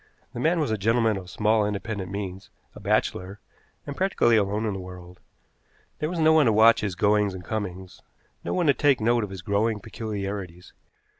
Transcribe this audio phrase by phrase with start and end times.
[0.33, 3.39] The man was a gentleman of small independent means, a bachelor,
[3.85, 5.19] and practically alone in the world.
[5.99, 8.01] There was no one to watch his goings and comings,
[8.43, 10.73] no one to take note of his growing peculiarities.